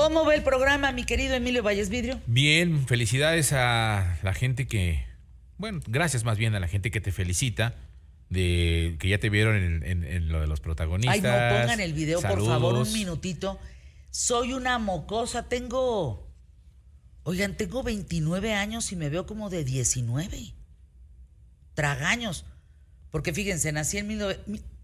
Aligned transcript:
¿Cómo 0.00 0.24
va 0.24 0.34
el 0.34 0.42
programa, 0.42 0.92
mi 0.92 1.04
querido 1.04 1.34
Emilio 1.34 1.62
Valles 1.62 1.90
Vidrio? 1.90 2.22
Bien, 2.24 2.86
felicidades 2.86 3.52
a 3.52 4.18
la 4.22 4.32
gente 4.32 4.66
que, 4.66 5.04
bueno, 5.58 5.80
gracias 5.86 6.24
más 6.24 6.38
bien 6.38 6.54
a 6.54 6.60
la 6.60 6.68
gente 6.68 6.90
que 6.90 7.02
te 7.02 7.12
felicita 7.12 7.74
de 8.30 8.96
que 8.98 9.10
ya 9.10 9.18
te 9.18 9.28
vieron 9.28 9.84
en, 9.84 10.28
lo 10.32 10.40
de 10.40 10.46
los 10.46 10.60
protagonistas. 10.60 11.16
Ay, 11.16 11.20
no 11.20 11.60
pongan 11.60 11.80
el 11.80 11.92
video, 11.92 12.22
por 12.22 12.42
favor, 12.42 12.76
un 12.76 12.90
minutito. 12.94 13.60
Soy 14.08 14.54
una 14.54 14.78
mocosa, 14.78 15.50
tengo, 15.50 16.26
oigan, 17.24 17.58
tengo 17.58 17.82
29 17.82 18.54
años 18.54 18.92
y 18.92 18.96
me 18.96 19.10
veo 19.10 19.26
como 19.26 19.50
de 19.50 19.64
19. 19.64 20.54
Tragaños. 21.74 22.46
Porque 23.10 23.34
fíjense, 23.34 23.70
nací 23.70 23.98
en 23.98 24.08
19... 24.08 24.40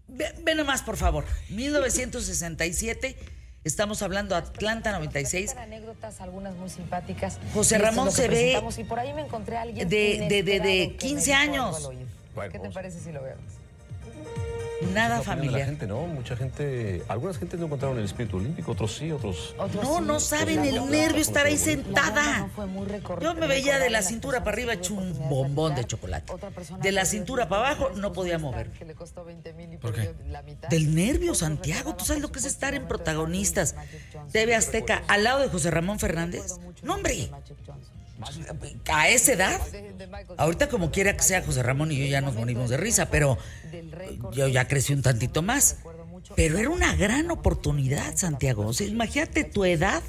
Ven 0.09 0.57
nomás, 0.57 0.83
por 0.83 0.95
favor. 0.95 1.25
1967 1.49 3.36
Estamos 3.67 4.01
hablando 4.01 4.33
Atlanta 4.33 4.93
96. 4.93 5.57
anécdotas, 5.57 6.21
algunas 6.21 6.55
muy 6.55 6.69
simpáticas. 6.69 7.37
José 7.53 7.77
Ramón 7.77 8.13
se 8.13 8.29
ve 8.29 8.57
y 8.77 8.83
por 8.85 8.97
ahí 8.97 9.13
me 9.13 9.21
encontré 9.21 9.57
a 9.57 9.63
alguien 9.63 9.89
de, 9.89 10.25
de, 10.29 10.41
de, 10.41 10.59
de 10.61 10.95
15 10.97 11.33
años. 11.33 11.89
¿Qué 12.49 12.59
te 12.59 12.69
parece 12.69 13.01
si 13.01 13.11
lo 13.11 13.21
vemos? 13.21 13.43
Nada 14.93 15.21
familiar. 15.21 15.59
La 15.59 15.65
gente, 15.65 15.87
¿no? 15.87 16.05
Mucha 16.07 16.35
gente, 16.35 17.03
algunas 17.07 17.37
gentes 17.37 17.59
no 17.59 17.65
encontraron 17.65 17.97
el 17.97 18.05
espíritu 18.05 18.37
olímpico, 18.37 18.71
otros 18.71 18.95
sí, 18.95 19.11
otros. 19.11 19.55
no, 19.81 20.01
no 20.01 20.19
saben 20.19 20.63
el 20.65 20.89
nervio 20.89 21.21
estar 21.21 21.45
ahí 21.45 21.57
sentada. 21.57 22.49
Yo 23.21 23.33
me 23.35 23.47
veía 23.47 23.79
de 23.79 23.89
la 23.89 24.01
cintura 24.01 24.39
para 24.43 24.51
arriba 24.51 24.73
hecho 24.73 24.93
un 24.93 25.17
bombón 25.29 25.75
de 25.75 25.85
chocolate. 25.85 26.33
De 26.81 26.91
la 26.91 27.05
cintura 27.05 27.49
para 27.49 27.71
abajo 27.71 27.91
no 27.95 28.13
podía 28.13 28.37
mover. 28.37 28.69
¿Por 29.81 29.93
qué? 29.93 30.13
Del 30.69 30.95
nervio, 30.95 31.33
Santiago. 31.33 31.95
¿Tú 31.95 32.05
sabes 32.05 32.21
lo 32.21 32.31
que 32.31 32.39
es 32.39 32.45
estar 32.45 32.73
en 32.73 32.87
protagonistas? 32.87 33.75
TV 34.31 34.55
Azteca 34.55 35.03
al 35.07 35.23
lado 35.23 35.39
de 35.39 35.49
José 35.49 35.71
Ramón 35.71 35.99
Fernández. 35.99 36.59
No, 36.83 36.95
hombre 36.95 37.29
a 38.87 39.09
esa 39.09 39.33
edad, 39.33 39.61
ahorita 40.37 40.69
como 40.69 40.91
quiera 40.91 41.15
que 41.15 41.23
sea 41.23 41.43
José 41.43 41.63
Ramón 41.63 41.91
y 41.91 41.97
yo 41.97 42.05
ya 42.05 42.21
nos 42.21 42.35
morimos 42.35 42.69
de 42.69 42.77
risa, 42.77 43.09
pero 43.09 43.37
yo 44.31 44.47
ya 44.47 44.67
crecí 44.67 44.93
un 44.93 45.01
tantito 45.01 45.41
más. 45.41 45.77
Pero 46.35 46.57
era 46.57 46.69
una 46.69 46.95
gran 46.95 47.31
oportunidad, 47.31 48.15
Santiago. 48.15 48.67
O 48.67 48.73
sea, 48.73 48.87
imagínate 48.87 49.43
tu 49.43 49.65
edad. 49.65 50.01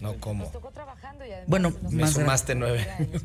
No, 0.00 0.20
¿cómo? 0.20 0.50
Bueno, 1.46 1.72
me 1.90 2.06
sumaste 2.06 2.54
nueve 2.54 2.86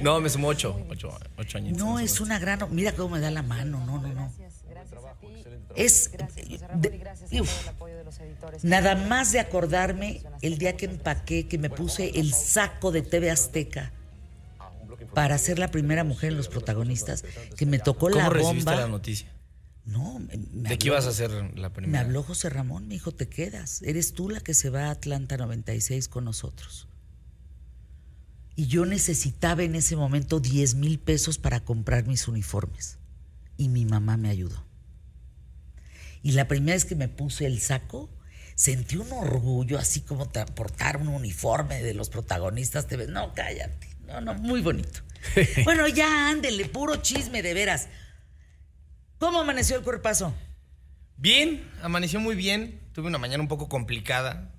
no, 0.00 0.20
me 0.20 0.30
sumó 0.30 0.48
ocho, 0.48 0.80
ocho, 0.88 1.58
años. 1.58 1.76
No, 1.76 1.98
es 1.98 2.20
una 2.20 2.38
gran... 2.38 2.60
Mira 2.70 2.92
cómo 2.92 3.16
me 3.16 3.20
da 3.20 3.30
la 3.30 3.42
mano, 3.42 3.84
no, 3.84 4.00
no, 4.00 4.08
no. 4.08 4.32
Es... 5.74 6.10
nada 8.62 8.94
más 8.94 9.32
de 9.32 9.40
acordarme 9.40 10.22
el 10.42 10.58
día 10.58 10.76
que 10.76 10.86
empaqué, 10.86 11.46
que 11.46 11.58
me 11.58 11.70
puse 11.70 12.18
el 12.18 12.32
saco 12.32 12.92
de 12.92 13.02
TV 13.02 13.30
Azteca 13.30 13.92
para 15.14 15.38
ser 15.38 15.58
la 15.58 15.70
primera 15.70 16.04
mujer 16.04 16.30
en 16.30 16.36
los 16.36 16.48
protagonistas, 16.48 17.24
que 17.56 17.66
me 17.66 17.78
tocó 17.78 18.08
la 18.08 18.16
bomba. 18.16 18.28
¿Cómo 18.28 18.42
recibiste 18.42 18.76
la 18.76 18.88
noticia? 18.88 19.32
No, 19.84 20.20
¿De 20.30 20.78
qué 20.78 20.88
ibas 20.88 21.06
a 21.06 21.12
ser 21.12 21.30
la 21.58 21.72
primera? 21.72 21.92
Me 21.92 21.98
habló 21.98 22.22
José 22.22 22.48
Ramón, 22.48 22.86
me 22.86 22.94
dijo, 22.94 23.12
te 23.12 23.28
quedas, 23.28 23.82
eres 23.82 24.12
tú 24.12 24.28
la 24.28 24.40
que 24.40 24.54
se 24.54 24.70
va 24.70 24.86
a 24.86 24.90
Atlanta 24.90 25.36
96 25.36 26.08
con 26.08 26.24
nosotros. 26.24 26.86
Y 28.54 28.66
yo 28.66 28.84
necesitaba 28.84 29.62
en 29.62 29.74
ese 29.74 29.96
momento 29.96 30.38
10 30.38 30.74
mil 30.74 30.98
pesos 30.98 31.38
para 31.38 31.60
comprar 31.60 32.06
mis 32.06 32.28
uniformes. 32.28 32.98
Y 33.56 33.68
mi 33.68 33.86
mamá 33.86 34.16
me 34.16 34.28
ayudó. 34.28 34.64
Y 36.22 36.32
la 36.32 36.48
primera 36.48 36.74
vez 36.74 36.84
que 36.84 36.94
me 36.94 37.08
puse 37.08 37.46
el 37.46 37.60
saco, 37.60 38.10
sentí 38.54 38.96
un 38.96 39.10
orgullo, 39.12 39.78
así 39.78 40.02
como 40.02 40.30
portar 40.30 40.98
un 40.98 41.08
uniforme 41.08 41.82
de 41.82 41.94
los 41.94 42.10
protagonistas. 42.10 42.86
Te 42.86 42.96
no, 43.06 43.32
cállate. 43.34 43.88
No, 44.06 44.20
no, 44.20 44.34
muy 44.34 44.60
bonito. 44.60 45.00
bueno, 45.64 45.88
ya 45.88 46.28
ándele, 46.28 46.66
puro 46.66 46.96
chisme 46.96 47.42
de 47.42 47.54
veras. 47.54 47.88
¿Cómo 49.18 49.40
amaneció 49.40 49.76
el 49.76 49.82
cuerpazo? 49.82 50.34
Bien, 51.16 51.66
amaneció 51.82 52.20
muy 52.20 52.34
bien. 52.34 52.80
Tuve 52.92 53.06
una 53.06 53.18
mañana 53.18 53.42
un 53.42 53.48
poco 53.48 53.68
complicada. 53.68 54.52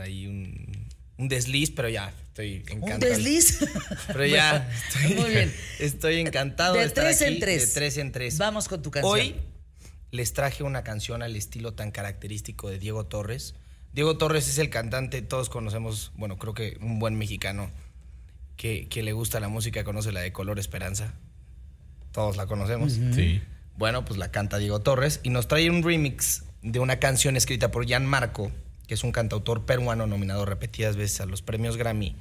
ahí 0.00 0.26
un, 0.26 0.88
un, 1.16 1.28
desliz, 1.28 1.70
pero 1.70 1.88
ya 1.88 2.12
estoy 2.28 2.56
encantado. 2.56 2.94
¿Un 2.94 3.00
desliz? 3.00 3.58
Pero 4.06 4.26
ya 4.26 4.70
estoy, 4.88 5.14
muy 5.16 5.30
bien. 5.30 5.54
estoy 5.78 6.20
encantado 6.20 6.74
de, 6.74 6.80
de 6.80 6.86
estar 6.86 7.04
tres 7.04 7.20
en 7.22 7.40
tres. 7.40 7.68
De 7.68 7.80
tres 7.80 7.96
en 7.98 8.12
tres. 8.12 8.38
Vamos 8.38 8.68
con 8.68 8.82
tu 8.82 8.90
canción. 8.90 9.12
Hoy 9.12 9.34
les 10.14 10.32
traje 10.32 10.62
una 10.62 10.84
canción 10.84 11.24
al 11.24 11.34
estilo 11.34 11.74
tan 11.74 11.90
característico 11.90 12.70
de 12.70 12.78
Diego 12.78 13.04
Torres. 13.04 13.56
Diego 13.92 14.16
Torres 14.16 14.48
es 14.48 14.58
el 14.58 14.70
cantante, 14.70 15.22
todos 15.22 15.50
conocemos, 15.50 16.12
bueno, 16.14 16.38
creo 16.38 16.54
que 16.54 16.78
un 16.80 17.00
buen 17.00 17.16
mexicano 17.16 17.72
que, 18.56 18.88
le 18.94 19.12
gusta 19.12 19.40
la 19.40 19.48
música, 19.48 19.82
conoce 19.82 20.12
la 20.12 20.20
de 20.20 20.32
Color 20.32 20.60
Esperanza. 20.60 21.14
Todos 22.12 22.36
la 22.36 22.46
conocemos. 22.46 22.92
Sí. 22.92 23.42
Bueno, 23.76 24.04
pues 24.04 24.16
la 24.16 24.30
canta 24.30 24.58
Diego 24.58 24.78
Torres 24.80 25.18
y 25.24 25.30
nos 25.30 25.48
trae 25.48 25.68
un 25.68 25.82
remix 25.82 26.44
de 26.62 26.78
una 26.78 27.00
canción 27.00 27.36
escrita 27.36 27.72
por 27.72 27.88
Jan 27.88 28.06
Marco, 28.06 28.52
que 28.86 28.94
es 28.94 29.02
un 29.02 29.10
cantautor 29.10 29.66
peruano 29.66 30.06
nominado 30.06 30.44
repetidas 30.44 30.94
veces 30.94 31.20
a 31.22 31.26
los 31.26 31.42
premios 31.42 31.76
Grammy, 31.76 32.14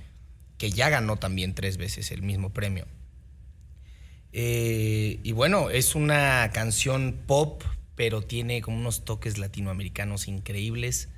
que 0.57 0.71
ya 0.71 0.89
ganó 0.89 1.17
también 1.17 1.53
tres 1.53 1.77
veces 1.77 2.09
el 2.09 2.23
mismo 2.23 2.53
premio. 2.53 2.87
Eh, 4.31 5.19
y 5.21 5.31
bueno, 5.33 5.69
es 5.69 5.93
una 5.93 6.49
canción 6.51 7.21
pop 7.27 7.61
pero 7.95 8.21
tiene 8.21 8.61
como 8.61 8.77
unos 8.77 9.05
toques 9.05 9.37
latinoamericanos 9.37 10.27
increíbles 10.27 11.09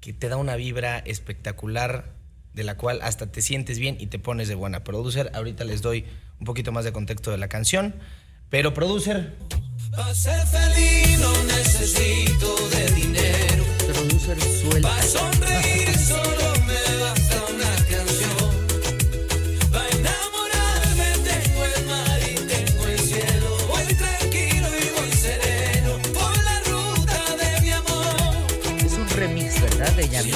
que 0.00 0.12
te 0.12 0.28
da 0.28 0.36
una 0.36 0.56
vibra 0.56 0.98
espectacular 0.98 2.14
de 2.52 2.64
la 2.64 2.76
cual 2.76 3.00
hasta 3.02 3.30
te 3.30 3.42
sientes 3.42 3.78
bien 3.78 3.96
y 4.00 4.06
te 4.06 4.18
pones 4.18 4.48
de 4.48 4.54
buena. 4.54 4.82
Producer, 4.82 5.30
ahorita 5.34 5.64
les 5.64 5.82
doy 5.82 6.04
un 6.40 6.46
poquito 6.46 6.72
más 6.72 6.84
de 6.84 6.92
contexto 6.92 7.30
de 7.30 7.38
la 7.38 7.48
canción, 7.48 7.94
pero 8.50 8.74
producer... 8.74 9.36
Para 9.90 10.14
ser 10.14 10.46
feliz 10.46 11.18
no 11.20 11.32
necesito 11.44 12.54
de 12.70 12.90
dinero. 12.92 13.64
Producer 13.86 14.40
suelta. 14.40 14.88
Para 14.88 15.02
sonreír 15.02 15.96
solo 15.96 16.55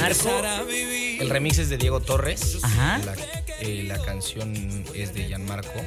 Gianmarco. 0.00 0.68
El 1.20 1.30
remix 1.30 1.58
es 1.58 1.68
de 1.68 1.76
Diego 1.76 2.00
Torres. 2.00 2.58
Ajá. 2.62 2.98
La, 2.98 3.14
eh, 3.60 3.84
la 3.86 3.98
canción 3.98 4.84
es 4.94 5.14
de 5.14 5.26
Gianmarco. 5.26 5.80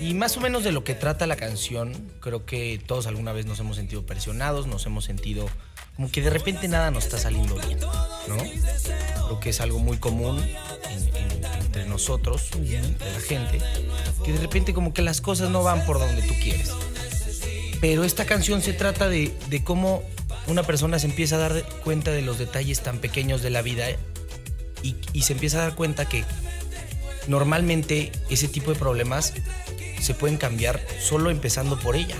Y 0.00 0.14
más 0.14 0.36
o 0.36 0.40
menos 0.40 0.64
de 0.64 0.72
lo 0.72 0.82
que 0.82 0.94
trata 0.94 1.26
la 1.26 1.36
canción, 1.36 1.92
creo 2.20 2.46
que 2.46 2.80
todos 2.84 3.06
alguna 3.06 3.32
vez 3.32 3.44
nos 3.46 3.60
hemos 3.60 3.76
sentido 3.76 4.06
presionados, 4.06 4.66
nos 4.66 4.86
hemos 4.86 5.04
sentido 5.04 5.46
como 5.96 6.10
que 6.10 6.22
de 6.22 6.30
repente 6.30 6.68
nada 6.68 6.90
nos 6.90 7.04
está 7.04 7.18
saliendo 7.18 7.56
bien, 7.56 7.78
¿no? 8.26 8.36
Creo 9.26 9.40
que 9.40 9.50
es 9.50 9.60
algo 9.60 9.78
muy 9.78 9.98
común 9.98 10.42
entre 11.60 11.84
nosotros, 11.84 12.48
de 12.52 12.80
la 12.80 13.20
gente, 13.20 13.58
que 14.24 14.32
de 14.32 14.38
repente 14.38 14.72
como 14.72 14.94
que 14.94 15.02
las 15.02 15.20
cosas 15.20 15.50
no 15.50 15.62
van 15.62 15.84
por 15.84 15.98
donde 15.98 16.22
tú 16.22 16.32
quieres. 16.42 16.70
Pero 17.82 18.04
esta 18.04 18.24
canción 18.24 18.62
se 18.62 18.72
trata 18.72 19.10
de, 19.10 19.34
de 19.48 19.62
cómo 19.62 20.02
una 20.50 20.64
persona 20.64 20.98
se 20.98 21.06
empieza 21.06 21.36
a 21.36 21.38
dar 21.38 21.64
cuenta 21.84 22.10
de 22.10 22.22
los 22.22 22.38
detalles 22.38 22.80
tan 22.80 22.98
pequeños 22.98 23.42
de 23.42 23.50
la 23.50 23.62
vida 23.62 23.86
y, 24.82 25.22
se 25.22 25.34
empieza 25.34 25.58
a 25.58 25.62
dar 25.62 25.74
cuenta 25.74 26.08
que 26.08 26.24
normalmente 27.28 28.10
ese 28.30 28.48
tipo 28.48 28.72
de 28.72 28.78
problemas 28.78 29.34
se 30.00 30.14
pueden 30.14 30.38
cambiar 30.38 30.80
solo 30.98 31.30
empezando 31.30 31.78
por 31.78 31.94
ella, 31.94 32.16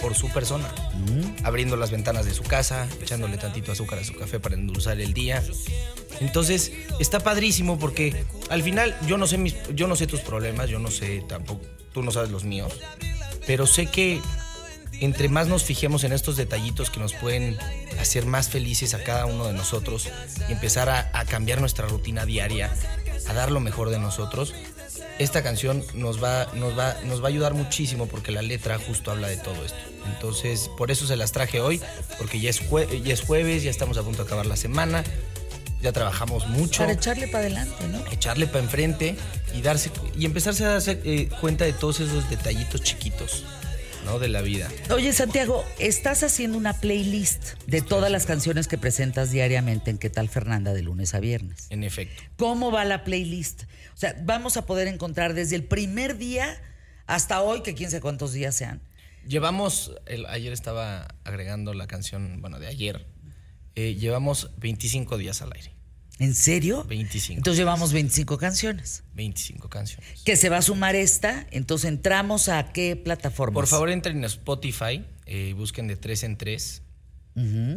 por 0.00 0.14
su 0.14 0.28
persona. 0.30 0.68
Mm. 0.94 1.44
Abriendo 1.44 1.76
las 1.76 1.90
ventanas 1.90 2.24
de 2.24 2.34
su 2.34 2.42
casa, 2.42 2.88
echándole 3.00 3.36
tantito 3.36 3.72
azúcar 3.72 3.98
a 3.98 4.04
su 4.04 4.14
café 4.14 4.40
para 4.40 4.54
endulzar 4.54 5.00
el 5.00 5.12
día. 5.12 5.42
Entonces, 6.20 6.72
está 6.98 7.20
padrísimo 7.20 7.78
porque 7.78 8.24
al 8.48 8.62
final 8.62 8.96
yo 9.06 9.18
no 9.18 9.26
sé 9.26 9.38
mis, 9.38 9.54
yo 9.74 9.86
no 9.86 9.96
sé 9.96 10.06
tus 10.06 10.20
problemas, 10.20 10.70
yo 10.70 10.78
no 10.78 10.90
sé 10.90 11.22
tampoco, 11.28 11.66
tú 11.92 12.02
no 12.02 12.10
sabes 12.10 12.30
los 12.30 12.44
míos, 12.44 12.72
pero 13.46 13.66
sé 13.66 13.86
que 13.86 14.20
entre 15.00 15.28
más 15.28 15.48
nos 15.48 15.64
fijemos 15.64 16.04
en 16.04 16.12
estos 16.12 16.36
detallitos 16.36 16.90
que 16.90 17.00
nos 17.00 17.12
pueden 17.14 17.58
hacer 17.98 18.26
más 18.26 18.48
felices 18.48 18.94
a 18.94 19.02
cada 19.02 19.26
uno 19.26 19.46
de 19.46 19.52
nosotros 19.52 20.08
y 20.48 20.52
empezar 20.52 20.88
a, 20.88 21.24
cambiar 21.24 21.60
nuestra 21.60 21.86
rutina 21.86 22.26
diaria, 22.26 22.72
a 23.28 23.32
dar 23.32 23.50
lo 23.50 23.60
mejor 23.60 23.90
de 23.90 23.98
nosotros, 23.98 24.54
esta 25.18 25.42
canción 25.42 25.84
nos 25.94 26.22
va, 26.22 26.46
nos, 26.54 26.78
va, 26.78 26.96
nos 27.04 27.22
va 27.22 27.26
a 27.26 27.28
ayudar 27.28 27.54
muchísimo 27.54 28.06
porque 28.06 28.32
la 28.32 28.42
letra 28.42 28.78
justo 28.78 29.10
habla 29.10 29.28
de 29.28 29.36
todo 29.36 29.64
esto. 29.64 29.78
Entonces, 30.06 30.70
por 30.76 30.90
eso 30.90 31.06
se 31.06 31.16
las 31.16 31.32
traje 31.32 31.60
hoy, 31.60 31.80
porque 32.18 32.40
ya 32.40 32.50
es, 32.50 32.60
ya 33.04 33.12
es 33.12 33.20
jueves, 33.20 33.62
ya 33.62 33.70
estamos 33.70 33.98
a 33.98 34.02
punto 34.02 34.22
de 34.22 34.28
acabar 34.28 34.46
la 34.46 34.56
semana, 34.56 35.04
ya 35.80 35.92
trabajamos 35.92 36.48
mucho. 36.48 36.82
Para 36.82 36.92
echarle 36.92 37.28
para 37.28 37.40
adelante, 37.40 37.88
¿no? 37.88 38.04
Echarle 38.10 38.46
para 38.46 38.60
enfrente 38.60 39.16
y, 39.54 39.62
darse, 39.62 39.90
y 40.16 40.24
empezarse 40.24 40.64
a 40.64 40.70
darse 40.70 41.00
eh, 41.04 41.28
cuenta 41.40 41.64
de 41.64 41.72
todos 41.72 42.00
esos 42.00 42.28
detallitos 42.30 42.82
chiquitos 42.82 43.44
¿no? 44.04 44.18
De 44.18 44.28
la 44.28 44.42
vida. 44.42 44.68
Oye, 44.94 45.12
Santiago, 45.12 45.64
estás 45.78 46.22
haciendo 46.22 46.58
una 46.58 46.74
playlist 46.80 47.54
de 47.66 47.82
todas 47.82 48.10
las 48.10 48.26
canciones 48.26 48.68
que 48.68 48.78
presentas 48.78 49.30
diariamente 49.30 49.90
en 49.90 49.98
¿Qué 49.98 50.10
tal 50.10 50.28
Fernanda 50.28 50.72
de 50.72 50.82
lunes 50.82 51.14
a 51.14 51.20
viernes? 51.20 51.66
En 51.70 51.84
efecto. 51.84 52.22
¿Cómo 52.36 52.70
va 52.72 52.84
la 52.84 53.04
playlist? 53.04 53.62
O 53.94 53.96
sea, 53.96 54.16
vamos 54.24 54.56
a 54.56 54.66
poder 54.66 54.88
encontrar 54.88 55.34
desde 55.34 55.56
el 55.56 55.64
primer 55.64 56.18
día 56.18 56.60
hasta 57.06 57.42
hoy, 57.42 57.62
que 57.62 57.74
quién 57.74 57.90
sabe 57.90 58.00
cuántos 58.00 58.32
días 58.32 58.54
sean. 58.54 58.80
Llevamos, 59.26 59.92
el- 60.06 60.26
ayer 60.26 60.52
estaba 60.52 61.14
agregando 61.24 61.74
la 61.74 61.86
canción, 61.86 62.40
bueno, 62.40 62.58
de 62.58 62.66
ayer. 62.66 63.06
Eh, 63.74 63.94
llevamos 63.94 64.50
25 64.58 65.16
días 65.16 65.42
al 65.42 65.52
aire. 65.54 65.72
¿En 66.18 66.34
serio? 66.34 66.84
25. 66.84 67.38
Entonces 67.38 67.58
llevamos 67.58 67.92
25 67.92 68.38
canciones. 68.38 69.02
25 69.14 69.68
canciones. 69.68 70.22
Que 70.24 70.36
se 70.36 70.48
va 70.48 70.58
a 70.58 70.62
sumar 70.62 70.94
esta, 70.94 71.46
entonces 71.50 71.88
entramos 71.88 72.48
a 72.48 72.72
qué 72.72 72.96
plataforma. 72.96 73.54
Por 73.54 73.66
favor, 73.66 73.90
entren 73.90 74.18
en 74.18 74.24
Spotify 74.24 75.04
eh, 75.26 75.48
y 75.50 75.52
busquen 75.52 75.88
de 75.88 75.96
3 75.96 76.22
en 76.24 76.36
3. 76.36 76.82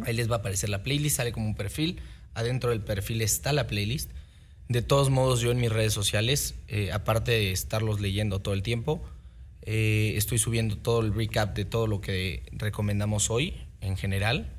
Ahí 0.04 0.12
les 0.12 0.30
va 0.30 0.36
a 0.36 0.38
aparecer 0.38 0.68
la 0.68 0.82
playlist, 0.82 1.16
sale 1.16 1.32
como 1.32 1.46
un 1.46 1.54
perfil. 1.54 2.00
Adentro 2.34 2.70
del 2.70 2.82
perfil 2.82 3.22
está 3.22 3.52
la 3.52 3.66
playlist. 3.66 4.10
De 4.68 4.82
todos 4.82 5.10
modos, 5.10 5.40
yo 5.40 5.50
en 5.50 5.58
mis 5.58 5.72
redes 5.72 5.92
sociales, 5.92 6.54
eh, 6.68 6.92
aparte 6.92 7.32
de 7.32 7.52
estarlos 7.52 8.00
leyendo 8.00 8.40
todo 8.40 8.52
el 8.52 8.62
tiempo, 8.62 9.02
eh, 9.62 10.12
estoy 10.16 10.38
subiendo 10.38 10.76
todo 10.76 11.00
el 11.00 11.14
recap 11.14 11.56
de 11.56 11.64
todo 11.64 11.86
lo 11.86 12.00
que 12.00 12.42
recomendamos 12.52 13.30
hoy 13.30 13.54
en 13.80 13.96
general. 13.96 14.52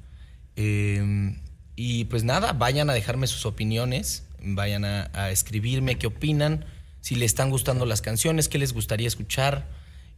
Eh, 0.55 1.35
y 1.77 2.03
pues 2.05 2.25
nada, 2.25 2.51
vayan 2.51 2.89
a 2.89 2.93
dejarme 2.93 3.27
sus 3.27 3.45
opiniones, 3.45 4.23
vayan 4.41 4.83
a, 4.83 5.09
a 5.13 5.31
escribirme 5.31 5.97
qué 5.97 6.07
opinan, 6.07 6.65
si 6.99 7.15
les 7.15 7.27
están 7.31 7.49
gustando 7.51 7.85
las 7.85 8.01
canciones, 8.01 8.49
qué 8.49 8.57
les 8.57 8.73
gustaría 8.73 9.07
escuchar. 9.07 9.65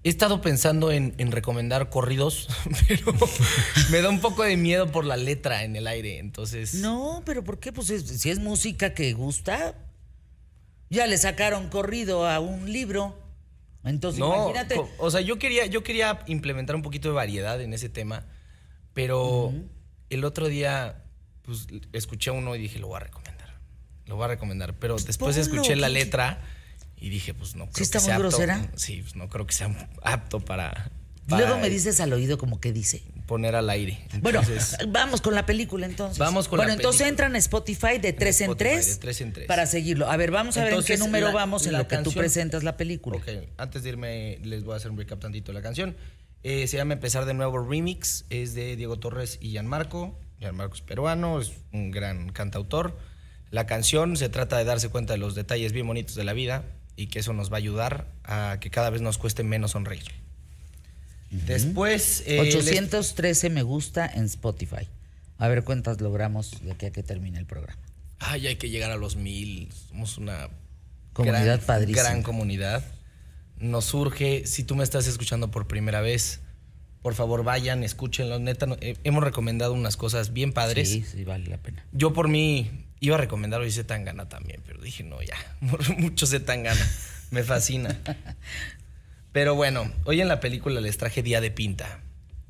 He 0.03 0.09
estado 0.09 0.39
pensando 0.41 0.91
en, 0.93 1.13
en 1.17 1.31
recomendar 1.33 1.89
corridos, 1.89 2.47
pero 2.87 3.13
me 3.91 4.01
da 4.01 4.09
un 4.09 4.21
poco 4.21 4.43
de 4.43 4.55
miedo 4.55 4.87
por 4.91 5.03
la 5.05 5.17
letra 5.17 5.63
en 5.65 5.75
el 5.75 5.85
aire, 5.87 6.17
entonces... 6.19 6.73
No, 6.75 7.21
pero 7.25 7.43
¿por 7.43 7.59
qué? 7.59 7.73
Pues 7.73 7.89
es- 7.89 8.03
si 8.07 8.29
es 8.29 8.39
música 8.39 8.93
que 8.93 9.11
gusta, 9.11 9.75
ya 10.89 11.05
le 11.05 11.17
sacaron 11.17 11.67
corrido 11.69 12.25
a 12.27 12.39
un 12.39 12.71
libro. 12.71 13.15
Entonces, 13.83 14.19
No, 14.19 14.33
imagínate. 14.49 14.81
o 14.99 15.11
sea, 15.11 15.19
yo 15.21 15.37
quería, 15.37 15.65
yo 15.65 15.83
quería 15.83 16.21
implementar 16.27 16.75
un 16.77 16.81
poquito 16.81 17.09
de 17.09 17.15
variedad 17.15 17.59
en 17.61 17.73
ese 17.73 17.89
tema, 17.89 18.25
pero 18.93 19.53
el 20.09 20.23
otro 20.25 20.47
día 20.47 21.03
pues, 21.49 21.67
escuché 21.93 22.31
uno 22.31 22.55
y 22.55 22.59
dije, 22.59 22.79
lo 22.79 22.87
voy 22.87 22.97
a 22.97 22.99
recomendar. 23.01 23.59
Lo 24.05 24.15
voy 24.15 24.25
a 24.25 24.27
recomendar. 24.29 24.73
Pero 24.79 24.95
después 24.95 25.17
Ponlo, 25.35 25.41
escuché 25.41 25.75
la 25.75 25.87
¿qué- 25.87 25.93
letra 25.93 26.41
y 26.97 27.09
dije, 27.09 27.33
pues 27.33 27.55
no 27.55 27.65
creo 27.65 27.75
¿Sí 27.75 27.83
está 27.83 27.99
que 27.99 28.03
muy 28.03 28.05
sea 28.07 28.15
apto. 28.15 28.27
grosera? 28.29 28.71
Sí, 28.75 29.01
pues 29.01 29.15
no 29.15 29.27
creo 29.29 29.45
que 29.45 29.53
sea 29.53 29.89
apto 30.03 30.39
para, 30.39 30.91
Luego 31.27 31.59
me 31.59 31.69
dices 31.69 31.99
al 31.99 32.11
oído 32.13 32.37
como 32.39 32.59
que 32.59 32.73
dice. 32.73 33.03
poner 33.27 33.55
al 33.55 33.69
aire. 33.69 33.99
Bueno, 34.21 34.41
vamos 34.87 35.21
con 35.21 35.35
la 35.35 35.45
película 35.45 35.85
entonces. 35.85 36.17
Vamos 36.17 36.47
con 36.47 36.57
bueno, 36.57 36.69
la 36.69 36.73
entonces 36.73 37.01
película. 37.01 37.09
entran 37.27 37.35
a 37.35 37.37
Spotify 37.37 37.99
de 38.01 38.13
tres 38.13 38.41
en 38.41 38.49
Spotify, 38.49 38.69
tres 38.73 38.87
de 38.87 38.95
tres 39.01 39.21
en 39.21 39.33
tres. 39.33 39.47
para 39.47 39.67
seguirlo. 39.67 40.09
A 40.09 40.17
ver, 40.17 40.31
vamos 40.31 40.57
a 40.57 40.63
ver 40.63 40.73
en 40.73 40.83
qué 40.83 40.97
número 40.97 41.27
la- 41.27 41.33
vamos 41.33 41.67
en 41.67 41.73
lo 41.73 41.87
que 41.87 41.97
tú 41.99 42.11
presentas 42.13 42.63
la 42.63 42.77
película. 42.77 43.17
Ok, 43.17 43.27
antes 43.57 43.83
de 43.83 43.89
irme 43.89 44.39
les 44.41 44.63
voy 44.63 44.73
a 44.73 44.77
hacer 44.77 44.89
un 44.89 44.97
recap 44.97 45.19
tantito 45.19 45.51
de 45.51 45.53
la 45.53 45.61
canción. 45.61 45.95
Eh, 46.41 46.65
se 46.67 46.77
llama 46.77 46.93
Empezar 46.93 47.25
de 47.25 47.33
nuevo 47.35 47.59
Remix, 47.59 48.25
es 48.31 48.55
de 48.55 48.75
Diego 48.75 48.97
Torres 48.97 49.37
y 49.39 49.49
Gianmarco. 49.51 50.17
Gianmarco 50.39 50.75
es 50.75 50.81
peruano, 50.81 51.39
es 51.41 51.51
un 51.73 51.91
gran 51.91 52.29
cantautor. 52.31 52.97
La 53.51 53.65
canción 53.65 54.15
se 54.17 54.29
trata 54.29 54.57
de 54.57 54.63
darse 54.65 54.89
cuenta 54.89 55.13
de 55.13 55.19
los 55.19 55.35
detalles 55.35 55.73
bien 55.73 55.87
bonitos 55.87 56.15
de 56.15 56.23
la 56.23 56.33
vida 56.33 56.63
y 56.95 57.07
que 57.07 57.19
eso 57.19 57.33
nos 57.33 57.51
va 57.51 57.55
a 57.55 57.57
ayudar 57.59 58.07
a 58.23 58.57
que 58.59 58.69
cada 58.69 58.89
vez 58.89 59.01
nos 59.01 59.17
cueste 59.17 59.43
menos 59.43 59.71
sonreír. 59.71 60.03
Después... 61.31 62.23
eh, 62.25 62.41
les- 62.43 62.55
813 62.67 63.49
me 63.49 63.63
gusta 63.63 64.07
en 64.07 64.25
Spotify. 64.25 64.87
A 65.37 65.47
ver 65.47 65.63
cuántas 65.63 66.01
logramos 66.01 66.61
de 66.63 66.71
aquí 66.71 66.85
a 66.87 66.91
que 66.91 67.03
termine 67.03 67.37
el 67.39 67.45
programa. 67.45 67.79
Ay, 68.19 68.47
hay 68.47 68.55
que 68.57 68.69
llegar 68.69 68.91
a 68.91 68.97
los 68.97 69.15
mil. 69.15 69.71
Somos 69.89 70.17
una 70.17 70.49
Comunidad 71.13 71.45
gran, 71.45 71.59
padrísima. 71.61 72.03
gran 72.03 72.23
comunidad. 72.23 72.83
Nos 73.57 73.85
surge, 73.85 74.45
si 74.45 74.63
tú 74.63 74.75
me 74.75 74.83
estás 74.83 75.07
escuchando 75.07 75.51
por 75.51 75.67
primera 75.67 76.01
vez, 76.01 76.41
por 77.01 77.13
favor 77.15 77.43
vayan, 77.43 77.83
escúchenlo. 77.83 78.39
Neta, 78.39 78.65
no- 78.65 78.77
eh, 78.81 78.97
hemos 79.03 79.23
recomendado 79.23 79.73
unas 79.73 79.97
cosas 79.97 80.33
bien 80.33 80.51
padres. 80.53 80.89
Sí, 80.89 81.03
sí, 81.03 81.23
vale 81.23 81.47
la 81.47 81.57
pena. 81.57 81.85
Yo 81.91 82.13
por 82.13 82.27
mí 82.27 82.69
iba 82.99 83.15
a 83.15 83.19
recomendar 83.19 83.61
hoy 83.61 83.71
Zetangana 83.71 84.27
también, 84.29 84.61
pero 84.65 84.81
dije, 84.81 85.03
no, 85.03 85.21
ya, 85.21 85.35
mucho 85.97 86.25
Zetangana. 86.27 86.85
Me 87.31 87.43
fascina. 87.43 87.99
Pero 89.31 89.53
bueno, 89.53 89.91
hoy 90.05 90.19
en 90.21 90.27
la 90.27 90.39
película 90.39 90.81
les 90.81 90.97
traje 90.97 91.21
Día 91.21 91.39
de 91.39 91.51
Pinta, 91.51 91.99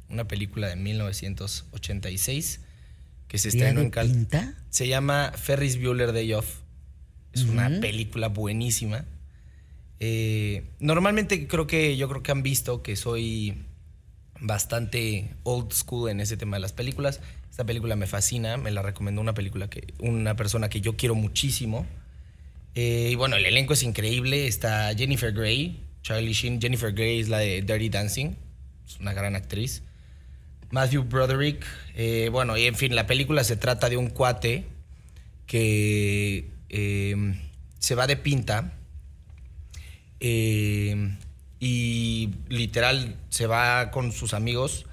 una 0.07 0.25
película 0.29 0.69
de 0.69 0.77
1986 0.77 2.61
que 3.27 3.37
se 3.37 3.49
¿Día 3.51 3.59
estrenó 3.59 3.81
en 3.81 3.89
Cal 3.91 4.07
pinta? 4.09 4.53
se 4.69 4.87
llama 4.87 5.33
Ferris 5.35 5.79
Bueller 5.81 6.13
Day 6.13 6.33
Off. 6.33 6.61
Es 7.33 7.43
una 7.43 7.69
película 7.81 8.29
buenísima. 8.29 9.05
Eh, 9.99 10.63
normalmente 10.79 11.47
creo 11.47 11.67
que 11.67 11.95
yo 11.97 12.07
creo 12.09 12.23
que 12.23 12.31
han 12.31 12.41
visto 12.41 12.81
que 12.81 12.95
soy 12.95 13.65
bastante 14.41 15.29
old 15.43 15.71
school 15.73 16.09
en 16.09 16.19
ese 16.19 16.37
tema 16.37 16.57
de 16.57 16.61
las 16.61 16.73
películas. 16.73 17.19
Esta 17.49 17.65
película 17.65 17.95
me 17.95 18.07
fascina, 18.07 18.57
me 18.57 18.71
la 18.71 18.81
recomendó 18.81 19.21
una 19.21 19.33
película 19.33 19.69
que 19.69 19.93
una 19.99 20.35
persona 20.35 20.69
que 20.69 20.81
yo 20.81 20.95
quiero 20.95 21.15
muchísimo. 21.15 21.85
Eh, 22.75 23.09
y 23.11 23.15
bueno, 23.15 23.35
el 23.35 23.45
elenco 23.45 23.73
es 23.73 23.83
increíble. 23.83 24.47
Está 24.47 24.93
Jennifer 24.95 25.33
Grey, 25.33 25.83
Charlie 26.01 26.33
Sheen. 26.33 26.61
Jennifer 26.61 26.93
Grey 26.93 27.19
es 27.19 27.29
la 27.29 27.39
de 27.39 27.61
Dirty 27.61 27.89
Dancing, 27.89 28.35
es 28.87 28.99
una 28.99 29.13
gran 29.13 29.35
actriz. 29.35 29.83
Matthew 30.71 31.03
Broderick. 31.03 31.65
eh, 31.95 32.29
bueno, 32.31 32.55
y 32.55 32.65
en 32.65 32.75
fin, 32.75 32.95
la 32.95 33.07
película 33.07 33.43
se 33.43 33.57
trata 33.57 33.89
de 33.89 33.97
un 33.97 34.09
cuate 34.09 34.65
que 35.47 36.51
eh, 36.69 37.35
se 37.79 37.95
va 37.95 38.05
de 38.07 38.15
pinta 38.15 38.73
y 40.21 40.95
literal 42.59 43.15
se 43.29 43.47
va 43.47 43.89
con 43.91 44.11
sus 44.11 44.33
amigos 44.33 44.85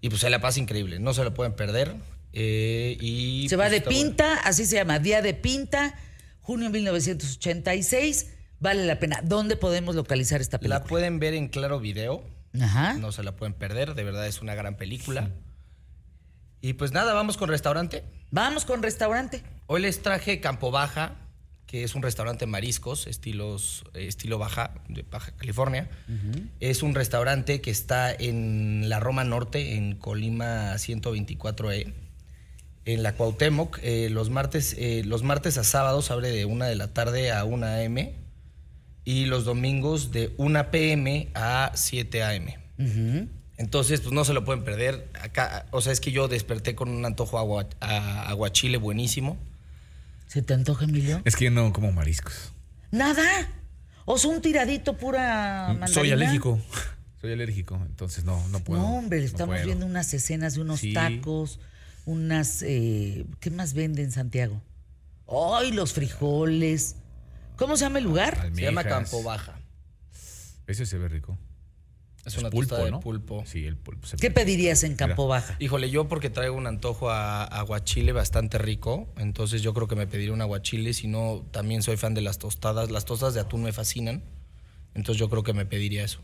y 0.00 0.08
pues 0.10 0.20
se 0.20 0.30
la 0.30 0.40
pasa 0.40 0.60
increíble, 0.60 1.00
no 1.00 1.12
se 1.14 1.24
lo 1.24 1.34
pueden 1.34 1.54
perder. 1.54 1.94
eh, 2.32 2.96
y 3.00 3.48
Se 3.48 3.56
va 3.56 3.64
pues, 3.68 3.72
de 3.72 3.80
bueno. 3.86 3.98
pinta, 3.98 4.34
así 4.44 4.64
se 4.66 4.76
llama, 4.76 4.98
Día 4.98 5.22
de 5.22 5.34
Pinta, 5.34 5.94
junio 6.40 6.70
1986. 6.70 8.34
Vale 8.60 8.84
la 8.84 8.98
pena. 8.98 9.20
¿Dónde 9.24 9.56
podemos 9.56 9.94
localizar 9.94 10.40
esta 10.42 10.58
película? 10.58 10.80
La 10.80 10.84
pueden 10.84 11.18
ver 11.18 11.32
en 11.34 11.48
Claro 11.48 11.80
Video. 11.80 12.22
Ajá. 12.60 12.94
No 12.94 13.10
se 13.12 13.22
la 13.22 13.32
pueden 13.34 13.54
perder, 13.54 13.94
de 13.94 14.04
verdad 14.04 14.26
es 14.26 14.42
una 14.42 14.54
gran 14.54 14.76
película. 14.76 15.30
Y 16.60 16.74
pues 16.74 16.92
nada, 16.92 17.14
vamos 17.14 17.38
con 17.38 17.48
restaurante. 17.48 18.04
Vamos 18.30 18.66
con 18.66 18.82
restaurante. 18.82 19.42
Hoy 19.66 19.80
les 19.80 20.02
traje 20.02 20.40
Campo 20.40 20.70
Baja, 20.70 21.14
que 21.70 21.84
es 21.84 21.94
un 21.94 22.02
restaurante 22.02 22.46
de 22.46 22.50
mariscos, 22.50 23.06
estilos, 23.06 23.84
eh, 23.94 24.08
estilo 24.08 24.38
Baja, 24.38 24.74
de 24.88 25.04
Baja 25.08 25.30
California. 25.36 25.88
Es 26.58 26.82
un 26.82 26.96
restaurante 26.96 27.60
que 27.60 27.70
está 27.70 28.12
en 28.12 28.88
la 28.88 28.98
Roma 28.98 29.22
Norte, 29.22 29.76
en 29.76 29.94
Colima 29.94 30.74
124E, 30.74 31.92
en 32.86 33.02
la 33.04 33.14
Cuauhtémoc. 33.14 33.78
Eh, 33.84 34.08
los, 34.10 34.30
martes, 34.30 34.74
eh, 34.78 35.02
los 35.04 35.22
martes 35.22 35.58
a 35.58 35.62
sábados 35.64 36.10
abre 36.10 36.32
de 36.32 36.44
1 36.44 36.64
de 36.64 36.74
la 36.74 36.88
tarde 36.88 37.30
a 37.30 37.44
1 37.44 37.64
a.m. 37.66 38.14
y 39.04 39.26
los 39.26 39.44
domingos 39.44 40.10
de 40.10 40.34
1 40.38 40.70
p.m. 40.72 41.28
a 41.34 41.70
7 41.76 42.22
a.m. 42.24 42.58
Entonces, 43.58 44.00
pues 44.00 44.12
no 44.12 44.24
se 44.24 44.32
lo 44.32 44.44
pueden 44.44 44.64
perder. 44.64 45.08
Acá, 45.22 45.66
o 45.70 45.80
sea, 45.82 45.92
es 45.92 46.00
que 46.00 46.10
yo 46.10 46.26
desperté 46.26 46.74
con 46.74 46.88
un 46.88 47.04
antojo 47.04 47.38
a, 47.38 47.42
agua- 47.42 47.68
a 47.80 48.28
aguachile 48.28 48.76
buenísimo. 48.78 49.38
¿Se 50.30 50.42
te 50.42 50.54
antoja, 50.54 50.84
Emilio? 50.84 51.20
Es 51.24 51.34
que 51.34 51.46
yo 51.46 51.50
no 51.50 51.72
como 51.72 51.90
mariscos. 51.90 52.52
Nada. 52.92 53.24
O 54.04 54.16
sea, 54.16 54.30
un 54.30 54.40
tiradito 54.40 54.96
pura 54.96 55.64
mandarina. 55.70 55.88
Soy 55.88 56.12
alérgico. 56.12 56.60
Soy 57.20 57.32
alérgico, 57.32 57.74
entonces 57.84 58.22
no, 58.22 58.46
no 58.50 58.60
puedo. 58.60 58.80
No, 58.80 58.94
hombre, 58.96 59.18
no 59.18 59.24
estamos 59.24 59.54
puedo. 59.56 59.66
viendo 59.66 59.86
unas 59.86 60.14
escenas 60.14 60.54
de 60.54 60.60
unos 60.60 60.78
Sí. 60.78 60.92
tacos, 60.92 61.58
unas... 62.06 62.62
eh, 62.62 63.26
¿Qué 63.40 63.50
más 63.50 63.74
vende 63.74 64.04
en 64.04 64.12
Santiago? 64.12 64.62
¡Ay, 65.28 65.72
los 65.72 65.94
frijoles! 65.94 66.94
¿Cómo 67.56 67.76
se 67.76 67.84
llama 67.86 67.98
el 67.98 68.04
lugar? 68.04 68.50
Se 68.54 68.62
llama. 68.62 68.84
Campo 68.84 69.24
Baja. 69.24 69.58
Ese 70.68 70.86
se 70.86 70.96
ve 70.96 71.08
rico. 71.08 71.36
Es 72.24 72.36
una 72.36 72.50
tostada 72.50 72.84
de 72.84 72.92
pulpo. 72.98 73.44
Sí, 73.46 73.64
el 73.64 73.76
pulpo. 73.76 74.06
se 74.06 74.16
¿Qué 74.16 74.30
pedirías 74.30 74.82
en 74.84 74.94
Campo 74.94 75.26
Baja? 75.26 75.56
Híjole, 75.58 75.90
yo 75.90 76.06
porque 76.06 76.28
traigo 76.28 76.54
un 76.54 76.66
antojo 76.66 77.10
a 77.10 77.44
a 77.44 77.60
aguachile 77.60 78.12
bastante 78.12 78.58
rico, 78.58 79.08
entonces 79.16 79.62
yo 79.62 79.72
creo 79.74 79.88
que 79.88 79.96
me 79.96 80.06
pediría 80.06 80.32
un 80.32 80.42
aguachile, 80.42 80.92
si 80.92 81.08
no, 81.08 81.44
también 81.50 81.82
soy 81.82 81.96
fan 81.96 82.14
de 82.14 82.20
las 82.20 82.38
tostadas. 82.38 82.90
Las 82.90 83.04
tostadas 83.04 83.34
de 83.34 83.40
atún 83.40 83.62
me 83.62 83.72
fascinan, 83.72 84.22
entonces 84.94 85.18
yo 85.18 85.28
creo 85.30 85.42
que 85.42 85.52
me 85.52 85.66
pediría 85.66 86.04
eso. 86.04 86.20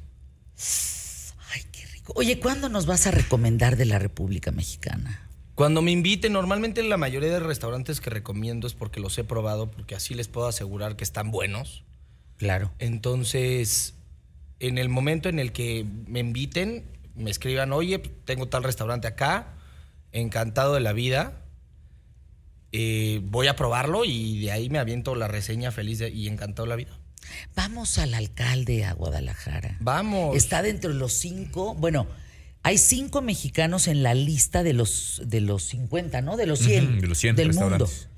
Ay, 1.52 1.62
qué 1.72 1.86
rico. 1.86 2.12
Oye, 2.16 2.38
¿cuándo 2.40 2.68
nos 2.68 2.86
vas 2.86 3.06
a 3.06 3.10
recomendar 3.10 3.76
de 3.76 3.86
la 3.86 3.98
República 3.98 4.50
Mexicana? 4.52 5.22
Cuando 5.54 5.80
me 5.80 5.90
inviten, 5.90 6.34
normalmente 6.34 6.82
la 6.82 6.98
mayoría 6.98 7.30
de 7.30 7.40
restaurantes 7.40 8.00
que 8.00 8.10
recomiendo 8.10 8.66
es 8.66 8.74
porque 8.74 9.00
los 9.00 9.16
he 9.16 9.24
probado, 9.24 9.70
porque 9.70 9.94
así 9.94 10.14
les 10.14 10.28
puedo 10.28 10.46
asegurar 10.48 10.96
que 10.96 11.04
están 11.04 11.30
buenos. 11.30 11.82
Claro. 12.36 12.72
Entonces, 12.78 13.94
en 14.60 14.78
el 14.78 14.88
momento 14.88 15.28
en 15.28 15.38
el 15.38 15.52
que 15.52 15.84
me 16.06 16.20
inviten, 16.20 16.84
me 17.14 17.30
escriban, 17.30 17.72
oye, 17.72 17.98
tengo 17.98 18.46
tal 18.48 18.62
restaurante 18.62 19.06
acá, 19.08 19.54
encantado 20.12 20.74
de 20.74 20.80
la 20.80 20.92
vida. 20.92 21.42
eh, 22.72 23.20
voy 23.24 23.46
a 23.46 23.56
probarlo 23.56 24.04
y 24.04 24.40
de 24.40 24.52
ahí 24.52 24.68
me 24.68 24.78
aviento 24.78 25.14
la 25.14 25.28
reseña 25.28 25.70
feliz 25.70 25.98
de- 25.98 26.10
y 26.10 26.28
encantado 26.28 26.64
de 26.64 26.68
la 26.70 26.76
vida. 26.76 26.98
Vamos 27.54 27.96
al 27.98 28.12
alcalde 28.12 28.84
a 28.84 28.92
Guadalajara. 28.92 29.76
Vamos. 29.80 30.36
Está 30.36 30.62
dentro 30.62 30.92
de 30.92 30.96
los 30.98 31.12
cinco. 31.14 31.74
Bueno, 31.74 32.06
hay 32.62 32.76
cinco 32.76 33.22
mexicanos 33.22 33.88
en 33.88 34.02
la 34.02 34.14
lista 34.14 34.62
de 34.62 34.74
los, 34.74 35.22
de 35.24 35.40
los 35.40 35.62
50, 35.64 36.20
¿no? 36.20 36.36
De 36.36 36.44
los 36.46 36.58
100, 36.58 36.84
Ujú, 36.92 37.00
de 37.02 37.06
los 37.06 37.18
100 37.18 37.36
del 37.36 37.48
mundo. 37.54 37.62
restaurantes. 37.78 38.08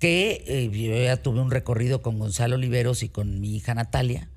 Que 0.00 0.42
eh, 0.48 0.70
yo 0.72 0.96
ya 1.00 1.16
tuve 1.22 1.40
un 1.40 1.50
recorrido 1.52 2.02
con 2.02 2.18
Gonzalo 2.18 2.56
Oliveros 2.56 3.02
y 3.04 3.08
con 3.08 3.40
mi 3.40 3.54
hija 3.54 3.74
Natalia, 3.74 4.28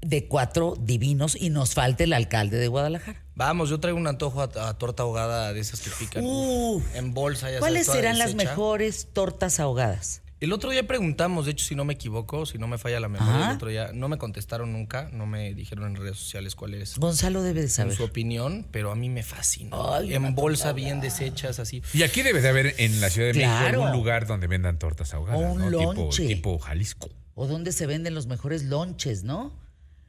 de 0.00 0.26
cuatro 0.28 0.74
divinos, 0.80 1.36
y 1.40 1.50
nos 1.50 1.74
falta 1.74 2.04
el 2.04 2.12
alcalde 2.12 2.56
de 2.58 2.68
Guadalajara. 2.68 3.22
Vamos, 3.34 3.68
yo 3.70 3.78
traigo 3.80 3.98
un 3.98 4.06
antojo 4.06 4.40
a, 4.42 4.68
a 4.68 4.78
torta 4.78 5.02
ahogada 5.04 5.52
de 5.52 5.60
esas 5.60 5.80
que 5.80 5.90
pican. 5.98 6.24
Uf. 6.26 6.82
en 6.94 7.14
bolsa. 7.14 7.50
Ya 7.50 7.58
¿Cuáles 7.60 7.86
sabes, 7.86 8.00
serán 8.00 8.18
las 8.18 8.34
mejores 8.34 9.08
tortas 9.12 9.60
ahogadas? 9.60 10.22
El 10.40 10.52
otro 10.52 10.70
día 10.70 10.86
preguntamos, 10.86 11.46
de 11.46 11.50
hecho, 11.52 11.64
si 11.66 11.74
no 11.74 11.84
me 11.84 11.94
equivoco, 11.94 12.46
si 12.46 12.58
no 12.58 12.68
me 12.68 12.78
falla 12.78 13.00
la 13.00 13.08
memoria, 13.08 13.34
Ajá. 13.40 13.50
el 13.50 13.56
otro 13.56 13.68
día 13.70 13.90
no 13.92 14.08
me 14.08 14.18
contestaron 14.18 14.72
nunca, 14.72 15.08
no 15.12 15.26
me 15.26 15.52
dijeron 15.52 15.84
en 15.88 15.96
redes 15.96 16.16
sociales 16.16 16.54
cuál 16.54 16.74
es 16.74 16.96
Gonzalo 16.96 17.42
debe 17.42 17.62
de 17.62 17.68
saber. 17.68 17.96
su 17.96 18.04
opinión, 18.04 18.64
pero 18.70 18.92
a 18.92 18.94
mí 18.94 19.08
me 19.08 19.24
fascina. 19.24 19.76
Ay, 19.96 20.14
en 20.14 20.36
bolsa 20.36 20.72
bien 20.72 21.00
deshechas, 21.00 21.58
así. 21.58 21.82
Y 21.92 22.04
aquí 22.04 22.22
debe 22.22 22.40
de 22.40 22.48
haber 22.50 22.74
en 22.78 23.00
la 23.00 23.10
Ciudad 23.10 23.28
de 23.28 23.34
Claro. 23.34 23.58
México 23.64 23.82
algún 23.82 23.98
lugar 23.98 24.28
donde 24.28 24.46
vendan 24.46 24.78
tortas 24.78 25.12
ahogadas. 25.12 25.40
O 25.40 25.44
un 25.54 25.70
¿no? 25.72 25.76
Tipo- 25.76 25.94
lonche. 25.94 26.26
Tipo, 26.28 26.56
Jalisco. 26.60 27.08
O 27.34 27.48
dónde 27.48 27.72
se 27.72 27.86
venden 27.86 28.14
los 28.14 28.26
mejores 28.28 28.62
lonches, 28.62 29.24
¿no? 29.24 29.52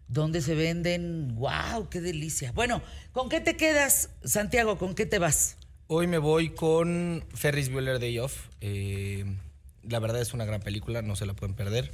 Donde 0.09 0.41
se 0.41 0.55
venden, 0.55 1.35
wow, 1.35 1.87
qué 1.89 2.01
delicia. 2.01 2.51
Bueno, 2.51 2.81
¿con 3.13 3.29
qué 3.29 3.39
te 3.39 3.55
quedas, 3.55 4.09
Santiago? 4.23 4.77
¿Con 4.77 4.95
qué 4.95 5.05
te 5.05 5.19
vas? 5.19 5.57
Hoy 5.87 6.07
me 6.07 6.17
voy 6.17 6.49
con 6.49 7.23
Ferris 7.33 7.71
Bueller 7.71 7.99
Day 7.99 8.19
Off. 8.19 8.47
Eh, 8.59 9.23
la 9.83 9.99
verdad 9.99 10.21
es 10.21 10.33
una 10.33 10.45
gran 10.45 10.61
película, 10.61 11.01
no 11.01 11.15
se 11.15 11.25
la 11.25 11.33
pueden 11.35 11.55
perder. 11.55 11.91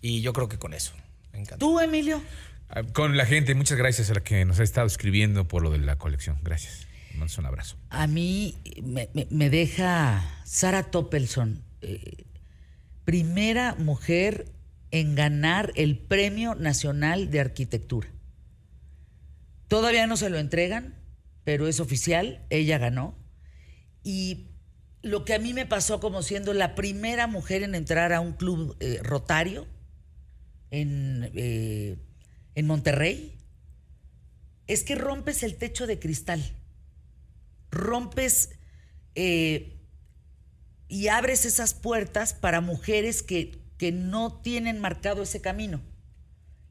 Y 0.00 0.20
yo 0.20 0.32
creo 0.32 0.48
que 0.48 0.58
con 0.58 0.74
eso. 0.74 0.92
Me 1.32 1.38
encanta. 1.38 1.58
¿Tú, 1.58 1.78
Emilio? 1.80 2.20
Ah, 2.68 2.82
Con 2.82 3.16
la 3.16 3.24
gente, 3.24 3.54
muchas 3.54 3.78
gracias 3.78 4.10
a 4.10 4.14
la 4.14 4.20
que 4.24 4.44
nos 4.44 4.58
ha 4.60 4.64
estado 4.64 4.86
escribiendo 4.88 5.46
por 5.46 5.62
lo 5.62 5.70
de 5.70 5.78
la 5.78 5.96
colección. 5.96 6.38
Gracias. 6.42 6.86
Mando 7.16 7.32
un 7.38 7.46
abrazo. 7.46 7.76
A 7.90 8.06
mí 8.08 8.56
me, 8.82 9.08
me- 9.14 9.28
me 9.30 9.48
deja 9.50 10.24
Sara 10.44 10.90
Toppelson, 10.90 11.62
eh, 11.82 12.24
primera 13.04 13.74
mujer 13.78 14.46
en 14.92 15.16
ganar 15.16 15.72
el 15.74 15.98
Premio 15.98 16.54
Nacional 16.54 17.30
de 17.30 17.40
Arquitectura. 17.40 18.08
Todavía 19.66 20.06
no 20.06 20.16
se 20.16 20.30
lo 20.30 20.38
entregan, 20.38 20.94
pero 21.42 21.66
es 21.66 21.80
oficial, 21.80 22.46
ella 22.50 22.78
ganó. 22.78 23.18
Y 24.04 24.46
lo 25.02 25.24
que 25.24 25.34
a 25.34 25.40
mí 25.40 25.52
me 25.52 25.66
pasó 25.66 25.98
como 25.98 26.22
siendo 26.22 26.54
la 26.54 26.76
primera 26.76 27.26
mujer 27.26 27.64
en 27.64 27.74
entrar 27.74 28.12
a 28.12 28.20
un 28.20 28.34
club 28.34 28.76
eh, 28.78 29.00
rotario 29.02 29.66
en, 30.70 31.28
eh, 31.34 31.96
en 32.54 32.66
Monterrey, 32.66 33.36
es 34.68 34.84
que 34.84 34.94
rompes 34.94 35.42
el 35.42 35.56
techo 35.56 35.88
de 35.88 35.98
cristal 35.98 36.40
rompes 37.72 38.50
eh, 39.16 39.80
y 40.86 41.08
abres 41.08 41.44
esas 41.44 41.74
puertas 41.74 42.34
para 42.34 42.60
mujeres 42.60 43.22
que, 43.22 43.61
que 43.82 43.90
no 43.90 44.30
tienen 44.32 44.78
marcado 44.78 45.24
ese 45.24 45.40
camino. 45.40 45.80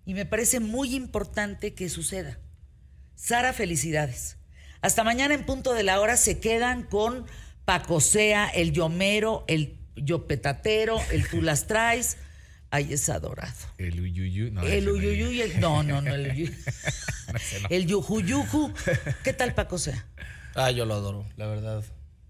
Y 0.06 0.13
me 0.13 0.25
parece 0.25 0.62
muy 0.62 0.96
importante 0.96 1.74
que 1.74 1.89
suceda. 1.89 2.39
Sara, 3.15 3.51
felicidades. 3.51 4.38
Hasta 4.80 5.03
mañana 5.03 5.34
en 5.34 5.46
punto 5.46 5.74
de 5.74 5.84
la 5.84 6.00
hora 6.00 6.15
se 6.15 6.39
quedan 6.39 6.84
con 6.84 7.25
Paco 7.65 8.00
Sea, 8.00 8.48
el 8.48 8.72
Yomero, 8.72 9.44
el 9.50 9.77
Yopetatero, 9.98 11.01
el 11.12 11.27
Tú 11.27 11.41
las 11.41 11.68
traes. 11.68 12.15
Ay, 12.70 12.94
es 12.94 13.10
adorado. 13.10 13.51
El 13.77 14.00
uyuyu. 14.00 14.50
No, 14.53 14.62
el 14.62 14.68
ese 14.72 14.86
no 14.86 14.94
Uyuyuy, 14.94 15.41
el- 15.41 15.60
no, 15.60 15.84
no, 15.84 16.01
no, 16.01 16.15
el 16.15 16.32
Uyuy. 16.32 16.56
Ese 17.36 17.60
no. 17.60 17.68
El 17.70 17.88
Yujuyuju. 17.88 18.74
¿Qué 19.25 19.34
tal 19.34 19.53
Paco 19.53 19.77
Sea? 19.77 20.06
Ah, 20.56 20.72
yo 20.72 20.86
lo 20.86 20.94
adoro, 20.94 21.25
la 21.36 21.48
verdad. 21.48 21.84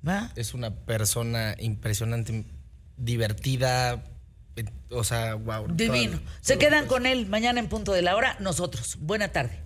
¿Va? 0.07 0.31
Es 0.35 0.55
una 0.55 0.73
persona 0.75 1.55
impresionante, 1.59 2.45
divertida. 2.97 4.03
Eh, 4.55 4.65
O 4.89 5.03
sea, 5.03 5.35
wow. 5.35 5.67
Divino. 5.69 6.19
Se 6.41 6.57
quedan 6.57 6.87
con 6.87 7.05
él 7.05 7.27
mañana 7.27 7.59
en 7.59 7.67
punto 7.67 7.91
de 7.93 8.01
la 8.01 8.15
hora. 8.15 8.35
Nosotros. 8.39 8.97
Buena 8.99 9.29
tarde. 9.29 9.59